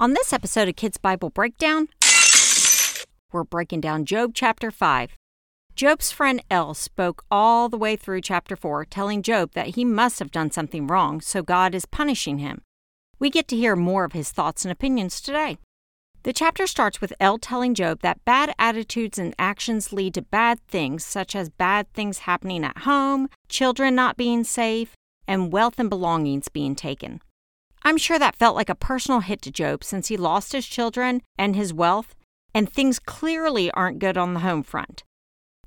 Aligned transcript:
On 0.00 0.12
this 0.12 0.32
episode 0.32 0.68
of 0.68 0.76
Kids 0.76 0.96
Bible 0.96 1.28
Breakdown, 1.28 1.88
we're 3.32 3.42
breaking 3.42 3.80
down 3.80 4.04
Job 4.04 4.30
chapter 4.32 4.70
5. 4.70 5.16
Job's 5.74 6.12
friend 6.12 6.40
El 6.48 6.74
spoke 6.74 7.24
all 7.32 7.68
the 7.68 7.76
way 7.76 7.96
through 7.96 8.20
chapter 8.20 8.54
4, 8.54 8.84
telling 8.84 9.22
Job 9.22 9.54
that 9.54 9.74
he 9.74 9.84
must 9.84 10.20
have 10.20 10.30
done 10.30 10.52
something 10.52 10.86
wrong, 10.86 11.20
so 11.20 11.42
God 11.42 11.74
is 11.74 11.84
punishing 11.84 12.38
him. 12.38 12.62
We 13.18 13.28
get 13.28 13.48
to 13.48 13.56
hear 13.56 13.74
more 13.74 14.04
of 14.04 14.12
his 14.12 14.30
thoughts 14.30 14.64
and 14.64 14.70
opinions 14.70 15.20
today. 15.20 15.58
The 16.22 16.32
chapter 16.32 16.68
starts 16.68 17.00
with 17.00 17.12
El 17.18 17.38
telling 17.38 17.74
Job 17.74 17.98
that 18.02 18.24
bad 18.24 18.54
attitudes 18.56 19.18
and 19.18 19.34
actions 19.36 19.92
lead 19.92 20.14
to 20.14 20.22
bad 20.22 20.60
things, 20.68 21.04
such 21.04 21.34
as 21.34 21.50
bad 21.50 21.92
things 21.92 22.18
happening 22.18 22.62
at 22.62 22.78
home, 22.78 23.28
children 23.48 23.96
not 23.96 24.16
being 24.16 24.44
safe, 24.44 24.94
and 25.26 25.52
wealth 25.52 25.80
and 25.80 25.90
belongings 25.90 26.48
being 26.48 26.76
taken. 26.76 27.20
I'm 27.82 27.96
sure 27.96 28.18
that 28.18 28.36
felt 28.36 28.56
like 28.56 28.68
a 28.68 28.74
personal 28.74 29.20
hit 29.20 29.42
to 29.42 29.50
Job 29.50 29.84
since 29.84 30.08
he 30.08 30.16
lost 30.16 30.52
his 30.52 30.66
children 30.66 31.22
and 31.38 31.56
his 31.56 31.72
wealth, 31.72 32.14
and 32.54 32.70
things 32.70 32.98
clearly 32.98 33.70
aren't 33.70 33.98
good 33.98 34.16
on 34.16 34.34
the 34.34 34.40
home 34.40 34.62
front. 34.62 35.04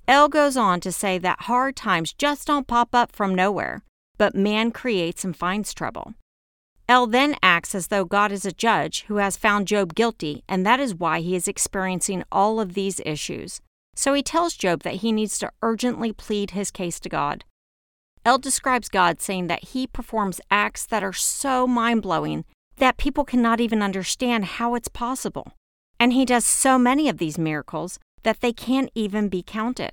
El 0.08 0.28
goes 0.28 0.58
on 0.58 0.80
to 0.82 0.92
say 0.92 1.18
that 1.18 1.44
hard 1.44 1.76
times 1.76 2.14
just 2.14 2.48
don't 2.48 2.68
pop 2.68 2.94
up 2.94 3.12
from 3.12 3.34
nowhere, 3.34 3.84
but 4.18 4.36
man 4.36 4.72
creates 4.72 5.24
and 5.24 5.36
finds 5.36 5.74
trouble. 5.74 6.14
El 6.90 7.08
then 7.08 7.36
acts 7.42 7.74
as 7.74 7.88
though 7.88 8.04
God 8.04 8.32
is 8.34 8.46
a 8.46 8.52
judge 8.52 9.04
who 9.04 9.16
has 9.16 9.38
found 9.38 9.68
Job 9.68 9.96
guilty, 9.96 10.44
and 10.50 10.66
that 10.66 10.80
is 10.80 10.94
why 10.94 11.22
he 11.22 11.36
is 11.36 11.48
experiencing 11.48 12.24
all 12.32 12.60
of 12.60 12.74
these 12.74 13.00
issues. 13.06 13.62
So 13.96 14.14
he 14.14 14.22
tells 14.22 14.56
Job 14.56 14.84
that 14.84 14.96
he 14.96 15.12
needs 15.12 15.40
to 15.40 15.52
urgently 15.62 16.12
plead 16.12 16.52
his 16.52 16.72
case 16.72 17.00
to 17.00 17.10
God. 17.10 17.46
El 18.24 18.38
describes 18.38 18.88
God 18.88 19.20
saying 19.20 19.48
that 19.48 19.66
he 19.66 19.88
performs 19.88 20.42
acts 20.52 20.86
that 20.86 21.04
are 21.04 21.14
so 21.14 21.66
mind 21.66 22.04
blowing 22.04 22.46
that 22.78 22.98
people 22.98 23.26
cannot 23.26 23.60
even 23.60 23.82
understand 23.82 24.46
how 24.46 24.76
it's 24.76 24.88
possible. 24.88 25.54
And 26.00 26.14
he 26.14 26.26
does 26.26 26.46
so 26.46 26.78
many 26.78 27.10
of 27.10 27.18
these 27.18 27.38
miracles 27.38 28.00
that 28.24 28.42
they 28.42 28.54
can't 28.54 28.92
even 28.96 29.30
be 29.30 29.44
counted. 29.44 29.92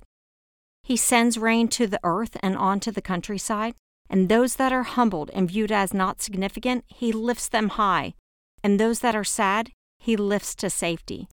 He 0.83 0.95
sends 0.95 1.37
rain 1.37 1.67
to 1.69 1.87
the 1.87 1.99
earth 2.03 2.37
and 2.41 2.55
onto 2.55 2.91
the 2.91 3.01
countryside, 3.01 3.75
and 4.09 4.27
those 4.27 4.55
that 4.55 4.73
are 4.73 4.83
humbled 4.83 5.29
and 5.33 5.49
viewed 5.49 5.71
as 5.71 5.93
not 5.93 6.21
significant, 6.21 6.83
he 6.87 7.11
lifts 7.11 7.47
them 7.47 7.69
high, 7.69 8.13
and 8.63 8.79
those 8.79 8.99
that 8.99 9.15
are 9.15 9.23
sad, 9.23 9.69
he 9.99 10.15
lifts 10.15 10.55
to 10.55 10.69
safety. 10.69 11.27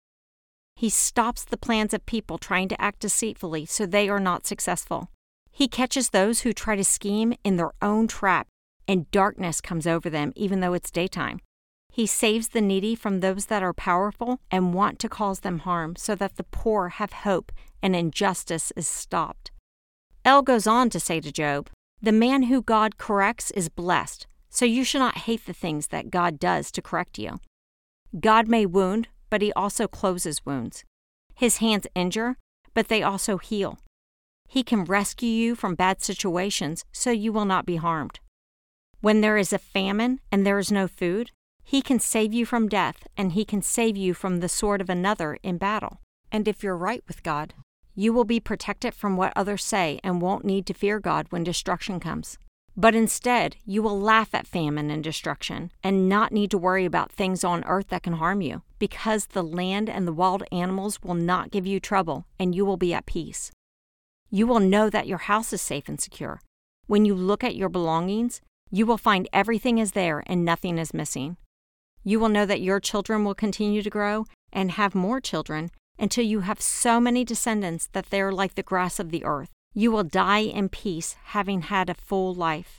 He 0.76 0.88
stops 0.88 1.44
the 1.44 1.58
plans 1.58 1.92
of 1.92 2.06
people 2.06 2.38
trying 2.38 2.68
to 2.68 2.80
act 2.80 3.00
deceitfully 3.00 3.66
so 3.66 3.84
they 3.84 4.08
are 4.08 4.20
not 4.20 4.46
successful. 4.46 5.10
He 5.52 5.68
catches 5.68 6.10
those 6.10 6.40
who 6.40 6.52
try 6.52 6.76
to 6.76 6.84
scheme 6.84 7.34
in 7.44 7.56
their 7.56 7.72
own 7.82 8.08
trap, 8.08 8.48
and 8.88 9.10
darkness 9.10 9.60
comes 9.60 9.86
over 9.86 10.08
them 10.10 10.32
even 10.34 10.60
though 10.60 10.72
it's 10.72 10.90
daytime. 10.90 11.40
He 11.92 12.06
saves 12.06 12.48
the 12.48 12.62
needy 12.62 12.94
from 12.94 13.20
those 13.20 13.46
that 13.46 13.62
are 13.62 13.74
powerful 13.74 14.40
and 14.50 14.72
want 14.72 14.98
to 15.00 15.10
cause 15.10 15.40
them 15.40 15.60
harm, 15.60 15.94
so 15.94 16.14
that 16.14 16.36
the 16.36 16.44
poor 16.44 16.88
have 16.88 17.12
hope 17.12 17.52
and 17.82 17.94
injustice 17.94 18.72
is 18.76 18.88
stopped. 18.88 19.50
El 20.24 20.40
goes 20.40 20.66
on 20.66 20.88
to 20.88 20.98
say 20.98 21.20
to 21.20 21.30
Job, 21.30 21.68
The 22.00 22.12
man 22.12 22.44
who 22.44 22.62
God 22.62 22.96
corrects 22.96 23.50
is 23.50 23.68
blessed, 23.68 24.26
so 24.48 24.64
you 24.64 24.84
should 24.84 25.00
not 25.00 25.18
hate 25.18 25.44
the 25.44 25.52
things 25.52 25.88
that 25.88 26.10
God 26.10 26.38
does 26.38 26.70
to 26.72 26.82
correct 26.82 27.18
you. 27.18 27.40
God 28.18 28.48
may 28.48 28.64
wound, 28.64 29.08
but 29.28 29.42
he 29.42 29.52
also 29.52 29.86
closes 29.86 30.46
wounds. 30.46 30.84
His 31.34 31.58
hands 31.58 31.86
injure, 31.94 32.36
but 32.72 32.88
they 32.88 33.02
also 33.02 33.36
heal. 33.36 33.78
He 34.52 34.62
can 34.62 34.84
rescue 34.84 35.30
you 35.30 35.54
from 35.54 35.76
bad 35.76 36.02
situations 36.02 36.84
so 36.92 37.10
you 37.10 37.32
will 37.32 37.46
not 37.46 37.64
be 37.64 37.76
harmed. 37.76 38.20
When 39.00 39.22
there 39.22 39.38
is 39.38 39.50
a 39.50 39.58
famine 39.58 40.20
and 40.30 40.44
there 40.44 40.58
is 40.58 40.70
no 40.70 40.86
food, 40.86 41.30
He 41.64 41.80
can 41.80 41.98
save 41.98 42.34
you 42.34 42.44
from 42.44 42.68
death 42.68 43.06
and 43.16 43.32
He 43.32 43.46
can 43.46 43.62
save 43.62 43.96
you 43.96 44.12
from 44.12 44.40
the 44.40 44.50
sword 44.50 44.82
of 44.82 44.90
another 44.90 45.38
in 45.42 45.56
battle. 45.56 46.02
And 46.30 46.46
if 46.46 46.62
you're 46.62 46.76
right 46.76 47.02
with 47.08 47.22
God, 47.22 47.54
you 47.94 48.12
will 48.12 48.26
be 48.26 48.40
protected 48.40 48.92
from 48.92 49.16
what 49.16 49.32
others 49.34 49.64
say 49.64 49.98
and 50.04 50.20
won't 50.20 50.44
need 50.44 50.66
to 50.66 50.74
fear 50.74 51.00
God 51.00 51.28
when 51.30 51.44
destruction 51.44 51.98
comes. 51.98 52.36
But 52.76 52.94
instead, 52.94 53.56
you 53.64 53.82
will 53.82 53.98
laugh 53.98 54.34
at 54.34 54.46
famine 54.46 54.90
and 54.90 55.02
destruction 55.02 55.72
and 55.82 56.10
not 56.10 56.30
need 56.30 56.50
to 56.50 56.58
worry 56.58 56.84
about 56.84 57.10
things 57.10 57.42
on 57.42 57.64
earth 57.64 57.88
that 57.88 58.02
can 58.02 58.20
harm 58.20 58.42
you, 58.42 58.60
because 58.78 59.28
the 59.28 59.42
land 59.42 59.88
and 59.88 60.06
the 60.06 60.12
wild 60.12 60.42
animals 60.52 61.00
will 61.02 61.14
not 61.14 61.50
give 61.50 61.66
you 61.66 61.80
trouble 61.80 62.26
and 62.38 62.54
you 62.54 62.66
will 62.66 62.76
be 62.76 62.92
at 62.92 63.06
peace. 63.06 63.50
You 64.34 64.46
will 64.46 64.60
know 64.60 64.88
that 64.88 65.06
your 65.06 65.18
house 65.18 65.52
is 65.52 65.60
safe 65.60 65.90
and 65.90 66.00
secure. 66.00 66.40
When 66.86 67.04
you 67.04 67.14
look 67.14 67.44
at 67.44 67.54
your 67.54 67.68
belongings, 67.68 68.40
you 68.70 68.86
will 68.86 68.96
find 68.96 69.28
everything 69.30 69.76
is 69.76 69.92
there 69.92 70.22
and 70.26 70.42
nothing 70.42 70.78
is 70.78 70.94
missing. 70.94 71.36
You 72.02 72.18
will 72.18 72.30
know 72.30 72.46
that 72.46 72.62
your 72.62 72.80
children 72.80 73.24
will 73.26 73.34
continue 73.34 73.82
to 73.82 73.90
grow 73.90 74.24
and 74.50 74.70
have 74.70 74.94
more 74.94 75.20
children 75.20 75.70
until 75.98 76.24
you 76.24 76.40
have 76.40 76.62
so 76.62 76.98
many 76.98 77.26
descendants 77.26 77.90
that 77.92 78.06
they 78.06 78.22
are 78.22 78.32
like 78.32 78.54
the 78.54 78.62
grass 78.62 78.98
of 78.98 79.10
the 79.10 79.22
earth. 79.22 79.50
You 79.74 79.92
will 79.92 80.02
die 80.02 80.44
in 80.44 80.70
peace, 80.70 81.14
having 81.24 81.62
had 81.62 81.90
a 81.90 81.94
full 81.94 82.32
life. 82.34 82.78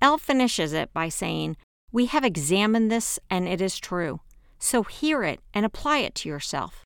El 0.00 0.18
finishes 0.18 0.72
it 0.72 0.92
by 0.92 1.08
saying, 1.08 1.56
We 1.90 2.06
have 2.06 2.24
examined 2.24 2.92
this 2.92 3.18
and 3.28 3.48
it 3.48 3.60
is 3.60 3.80
true. 3.80 4.20
So 4.60 4.84
hear 4.84 5.24
it 5.24 5.40
and 5.52 5.66
apply 5.66 5.98
it 5.98 6.14
to 6.16 6.28
yourself. 6.28 6.84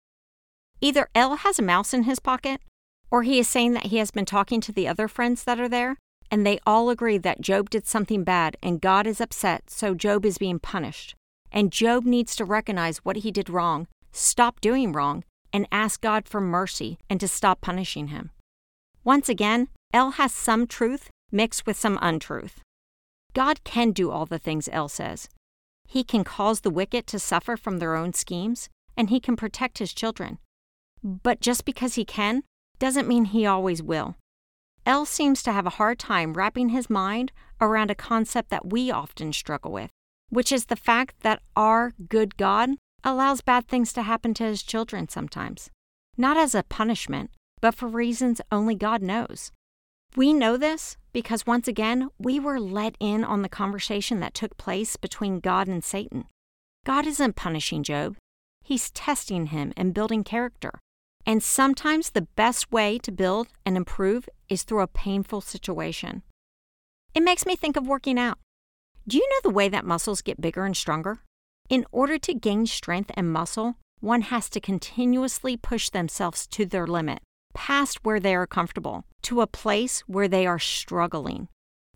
Either 0.80 1.10
El 1.14 1.36
has 1.36 1.58
a 1.58 1.62
mouse 1.62 1.92
in 1.92 2.04
his 2.04 2.18
pocket, 2.18 2.62
or 3.10 3.22
he 3.22 3.38
is 3.38 3.48
saying 3.48 3.72
that 3.72 3.86
he 3.86 3.98
has 3.98 4.10
been 4.10 4.24
talking 4.24 4.60
to 4.60 4.72
the 4.72 4.88
other 4.88 5.08
friends 5.08 5.44
that 5.44 5.60
are 5.60 5.68
there, 5.68 5.96
and 6.30 6.46
they 6.46 6.58
all 6.66 6.90
agree 6.90 7.18
that 7.18 7.40
Job 7.40 7.70
did 7.70 7.86
something 7.86 8.24
bad 8.24 8.56
and 8.62 8.80
God 8.80 9.06
is 9.06 9.20
upset, 9.20 9.70
so 9.70 9.94
Job 9.94 10.26
is 10.26 10.38
being 10.38 10.58
punished. 10.58 11.14
And 11.50 11.72
Job 11.72 12.04
needs 12.04 12.36
to 12.36 12.44
recognize 12.44 12.98
what 12.98 13.16
he 13.16 13.30
did 13.30 13.48
wrong, 13.48 13.86
stop 14.12 14.60
doing 14.60 14.92
wrong, 14.92 15.24
and 15.52 15.66
ask 15.72 16.00
God 16.00 16.28
for 16.28 16.40
mercy 16.40 16.98
and 17.08 17.18
to 17.20 17.28
stop 17.28 17.60
punishing 17.60 18.08
him. 18.08 18.30
Once 19.04 19.28
again, 19.28 19.68
El 19.94 20.12
has 20.12 20.32
some 20.32 20.66
truth 20.66 21.08
mixed 21.32 21.66
with 21.66 21.78
some 21.78 21.98
untruth. 22.02 22.60
God 23.32 23.64
can 23.64 23.92
do 23.92 24.10
all 24.10 24.26
the 24.26 24.38
things 24.38 24.68
El 24.70 24.88
says. 24.88 25.28
He 25.86 26.04
can 26.04 26.24
cause 26.24 26.60
the 26.60 26.70
wicked 26.70 27.06
to 27.06 27.18
suffer 27.18 27.56
from 27.56 27.78
their 27.78 27.96
own 27.96 28.12
schemes, 28.12 28.68
and 28.94 29.08
he 29.08 29.20
can 29.20 29.36
protect 29.36 29.78
his 29.78 29.94
children. 29.94 30.38
But 31.02 31.40
just 31.40 31.64
because 31.64 31.94
he 31.94 32.04
can 32.04 32.42
doesn't 32.78 33.08
mean 33.08 33.26
he 33.26 33.46
always 33.46 33.82
will. 33.82 34.16
El 34.86 35.04
seems 35.04 35.42
to 35.42 35.52
have 35.52 35.66
a 35.66 35.70
hard 35.78 35.98
time 35.98 36.34
wrapping 36.34 36.70
his 36.70 36.88
mind 36.88 37.32
around 37.60 37.90
a 37.90 37.94
concept 37.94 38.50
that 38.50 38.70
we 38.70 38.90
often 38.90 39.32
struggle 39.32 39.72
with, 39.72 39.90
which 40.30 40.52
is 40.52 40.66
the 40.66 40.76
fact 40.76 41.20
that 41.20 41.42
our 41.56 41.92
good 42.08 42.36
God 42.36 42.70
allows 43.04 43.40
bad 43.40 43.68
things 43.68 43.92
to 43.92 44.02
happen 44.02 44.34
to 44.34 44.44
his 44.44 44.62
children 44.62 45.08
sometimes, 45.08 45.70
not 46.16 46.36
as 46.36 46.54
a 46.54 46.62
punishment, 46.62 47.30
but 47.60 47.74
for 47.74 47.88
reasons 47.88 48.40
only 48.50 48.74
God 48.74 49.02
knows. 49.02 49.52
We 50.16 50.32
know 50.32 50.56
this 50.56 50.96
because 51.12 51.46
once 51.46 51.68
again, 51.68 52.08
we 52.18 52.40
were 52.40 52.60
let 52.60 52.96
in 52.98 53.24
on 53.24 53.42
the 53.42 53.48
conversation 53.48 54.20
that 54.20 54.34
took 54.34 54.56
place 54.56 54.96
between 54.96 55.40
God 55.40 55.68
and 55.68 55.84
Satan. 55.84 56.24
God 56.86 57.06
isn't 57.06 57.36
punishing 57.36 57.82
Job, 57.82 58.16
He's 58.68 58.90
testing 58.90 59.46
him 59.46 59.72
and 59.78 59.94
building 59.94 60.22
character. 60.24 60.72
And 61.28 61.42
sometimes 61.42 62.08
the 62.08 62.26
best 62.36 62.72
way 62.72 62.98
to 63.00 63.12
build 63.12 63.48
and 63.66 63.76
improve 63.76 64.30
is 64.48 64.62
through 64.62 64.80
a 64.80 64.86
painful 64.86 65.42
situation. 65.42 66.22
It 67.14 67.22
makes 67.22 67.44
me 67.44 67.54
think 67.54 67.76
of 67.76 67.86
working 67.86 68.18
out. 68.18 68.38
Do 69.06 69.18
you 69.18 69.28
know 69.28 69.40
the 69.42 69.54
way 69.54 69.68
that 69.68 69.84
muscles 69.84 70.22
get 70.22 70.40
bigger 70.40 70.64
and 70.64 70.74
stronger? 70.74 71.18
In 71.68 71.84
order 71.92 72.16
to 72.16 72.32
gain 72.32 72.64
strength 72.64 73.10
and 73.12 73.30
muscle, 73.30 73.74
one 74.00 74.22
has 74.22 74.48
to 74.48 74.58
continuously 74.58 75.58
push 75.58 75.90
themselves 75.90 76.46
to 76.46 76.64
their 76.64 76.86
limit, 76.86 77.20
past 77.52 77.98
where 78.02 78.20
they 78.20 78.34
are 78.34 78.46
comfortable, 78.46 79.04
to 79.20 79.42
a 79.42 79.46
place 79.46 80.00
where 80.06 80.28
they 80.28 80.46
are 80.46 80.58
struggling. 80.58 81.48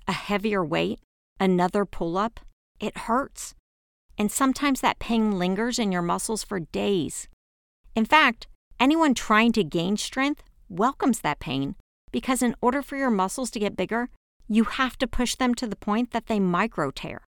A 0.06 0.12
heavier 0.12 0.62
weight, 0.62 1.00
another 1.41 1.87
pull 1.87 2.19
up, 2.19 2.38
it 2.81 3.09
hurts. 3.09 3.54
And 4.19 4.31
sometimes 4.31 4.82
that 4.82 4.99
pain 4.99 5.38
lingers 5.38 5.78
in 5.78 5.91
your 5.91 6.03
muscles 6.03 6.44
for 6.44 6.61
days. 6.61 7.29
In 7.94 8.05
fact, 8.05 8.46
Anyone 8.82 9.14
trying 9.14 9.52
to 9.52 9.62
gain 9.62 9.96
strength 9.96 10.43
welcomes 10.69 11.20
that 11.20 11.38
pain 11.38 11.76
because, 12.11 12.43
in 12.43 12.56
order 12.61 12.82
for 12.82 12.96
your 12.96 13.12
muscles 13.12 13.49
to 13.52 13.61
get 13.61 13.76
bigger, 13.76 14.08
you 14.49 14.64
have 14.64 14.99
to 14.99 15.06
push 15.06 15.37
them 15.37 15.55
to 15.55 15.69
the 15.69 15.76
point 15.76 16.11
that 16.11 16.26
they 16.26 16.40
micro 16.40 16.90
tear. 16.90 17.23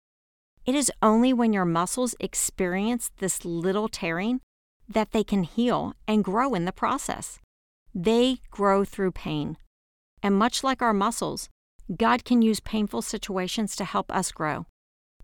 It 0.66 0.76
is 0.76 0.90
only 1.02 1.34
when 1.34 1.52
your 1.52 1.66
muscles 1.66 2.16
experience 2.22 3.12
this 3.18 3.44
little 3.44 3.90
tearing 3.90 4.40
that 4.88 5.12
they 5.12 5.26
can 5.26 5.44
heal 5.44 5.94
and 6.08 6.24
grow 6.24 6.54
in 6.54 6.64
the 6.64 6.72
process. 6.72 7.38
They 7.94 8.38
grow 8.50 8.86
through 8.86 9.12
pain. 9.12 9.58
And 10.24 10.40
much 10.40 10.64
like 10.64 10.82
our 10.82 10.94
muscles, 10.94 11.50
God 11.94 12.24
can 12.24 12.42
use 12.42 12.62
painful 12.62 13.02
situations 13.02 13.76
to 13.76 13.84
help 13.84 14.10
us 14.10 14.32
grow 14.32 14.68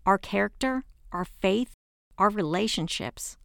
our 0.04 0.18
character, 0.18 0.84
our 1.10 1.24
faith, 1.24 1.72
our 2.18 2.28
relationships. 2.28 3.38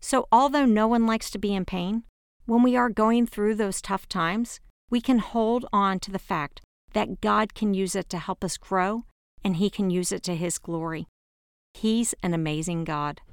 So, 0.00 0.28
although 0.30 0.64
no 0.64 0.86
one 0.86 1.06
likes 1.06 1.30
to 1.30 1.38
be 1.38 1.54
in 1.54 1.64
pain, 1.64 2.04
when 2.44 2.62
we 2.62 2.76
are 2.76 2.90
going 2.90 3.26
through 3.26 3.56
those 3.56 3.82
tough 3.82 4.08
times, 4.08 4.60
we 4.88 5.00
can 5.00 5.18
hold 5.18 5.66
on 5.72 5.98
to 6.00 6.12
the 6.12 6.18
fact 6.18 6.60
that 6.92 7.20
God 7.20 7.54
can 7.54 7.74
use 7.74 7.96
it 7.96 8.08
to 8.10 8.18
help 8.18 8.44
us 8.44 8.56
grow 8.56 9.04
and 9.42 9.56
He 9.56 9.68
can 9.68 9.90
use 9.90 10.12
it 10.12 10.22
to 10.24 10.36
His 10.36 10.58
glory. 10.58 11.08
He's 11.74 12.14
an 12.22 12.34
amazing 12.34 12.84
God. 12.84 13.20